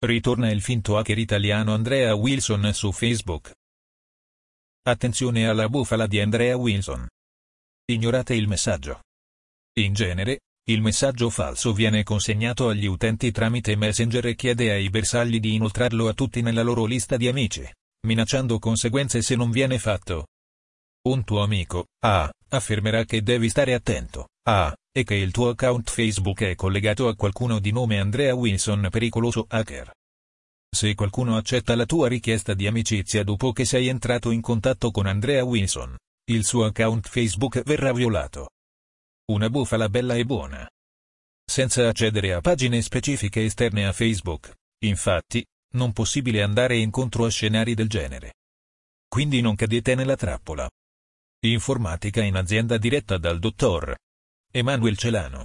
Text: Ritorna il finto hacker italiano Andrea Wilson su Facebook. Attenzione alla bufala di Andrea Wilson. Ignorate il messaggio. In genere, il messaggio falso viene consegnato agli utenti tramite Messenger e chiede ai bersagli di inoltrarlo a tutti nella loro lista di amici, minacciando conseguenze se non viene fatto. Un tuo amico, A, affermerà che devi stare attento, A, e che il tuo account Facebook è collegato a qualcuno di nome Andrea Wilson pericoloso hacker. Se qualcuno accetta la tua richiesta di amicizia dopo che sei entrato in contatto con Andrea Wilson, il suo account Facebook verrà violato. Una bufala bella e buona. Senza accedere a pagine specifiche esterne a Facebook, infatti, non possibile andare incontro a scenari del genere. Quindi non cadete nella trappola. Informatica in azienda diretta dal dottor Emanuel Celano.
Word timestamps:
Ritorna 0.00 0.48
il 0.52 0.62
finto 0.62 0.96
hacker 0.96 1.18
italiano 1.18 1.74
Andrea 1.74 2.14
Wilson 2.14 2.72
su 2.72 2.92
Facebook. 2.92 3.52
Attenzione 4.82 5.48
alla 5.48 5.68
bufala 5.68 6.06
di 6.06 6.20
Andrea 6.20 6.56
Wilson. 6.56 7.08
Ignorate 7.84 8.36
il 8.36 8.46
messaggio. 8.46 9.02
In 9.80 9.94
genere, 9.94 10.42
il 10.68 10.82
messaggio 10.82 11.30
falso 11.30 11.72
viene 11.72 12.04
consegnato 12.04 12.68
agli 12.68 12.86
utenti 12.86 13.32
tramite 13.32 13.74
Messenger 13.74 14.24
e 14.26 14.36
chiede 14.36 14.70
ai 14.70 14.88
bersagli 14.88 15.40
di 15.40 15.54
inoltrarlo 15.54 16.06
a 16.06 16.14
tutti 16.14 16.42
nella 16.42 16.62
loro 16.62 16.84
lista 16.84 17.16
di 17.16 17.26
amici, 17.26 17.68
minacciando 18.06 18.60
conseguenze 18.60 19.20
se 19.20 19.34
non 19.34 19.50
viene 19.50 19.80
fatto. 19.80 20.28
Un 21.08 21.24
tuo 21.24 21.42
amico, 21.42 21.86
A, 22.04 22.30
affermerà 22.50 23.02
che 23.02 23.20
devi 23.22 23.48
stare 23.48 23.74
attento, 23.74 24.28
A, 24.44 24.72
e 24.98 25.04
che 25.04 25.14
il 25.14 25.30
tuo 25.30 25.50
account 25.50 25.90
Facebook 25.90 26.42
è 26.42 26.56
collegato 26.56 27.06
a 27.06 27.14
qualcuno 27.14 27.60
di 27.60 27.70
nome 27.70 28.00
Andrea 28.00 28.34
Wilson 28.34 28.88
pericoloso 28.90 29.46
hacker. 29.48 29.92
Se 30.68 30.94
qualcuno 30.96 31.36
accetta 31.36 31.76
la 31.76 31.86
tua 31.86 32.08
richiesta 32.08 32.52
di 32.52 32.66
amicizia 32.66 33.22
dopo 33.22 33.52
che 33.52 33.64
sei 33.64 33.86
entrato 33.86 34.32
in 34.32 34.40
contatto 34.40 34.90
con 34.90 35.06
Andrea 35.06 35.44
Wilson, 35.44 35.96
il 36.30 36.44
suo 36.44 36.64
account 36.64 37.08
Facebook 37.08 37.62
verrà 37.62 37.92
violato. 37.92 38.50
Una 39.30 39.48
bufala 39.48 39.88
bella 39.88 40.14
e 40.14 40.24
buona. 40.24 40.68
Senza 41.48 41.86
accedere 41.86 42.32
a 42.32 42.40
pagine 42.40 42.82
specifiche 42.82 43.44
esterne 43.44 43.86
a 43.86 43.92
Facebook, 43.92 44.52
infatti, 44.84 45.44
non 45.74 45.92
possibile 45.92 46.42
andare 46.42 46.76
incontro 46.76 47.24
a 47.24 47.30
scenari 47.30 47.74
del 47.74 47.88
genere. 47.88 48.34
Quindi 49.06 49.40
non 49.40 49.54
cadete 49.54 49.94
nella 49.94 50.16
trappola. 50.16 50.68
Informatica 51.46 52.20
in 52.20 52.34
azienda 52.34 52.78
diretta 52.78 53.16
dal 53.16 53.38
dottor 53.38 53.96
Emanuel 54.52 54.96
Celano. 54.96 55.44